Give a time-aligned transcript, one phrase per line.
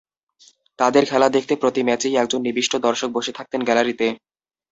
[0.79, 4.07] তাদের খেলা দেখতে প্রতি ম্যাচেই একজন নিবিষ্ট দর্শক বসে থাকতেন গ্যালারিতে।